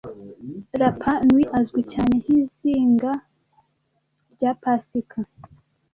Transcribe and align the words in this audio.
Rapa 0.81 1.11
Nui 1.29 1.43
azwi 1.57 1.81
cyane 1.93 2.13
nkizinga 2.21 3.11
rya 4.33 4.51
pasika 4.61 5.19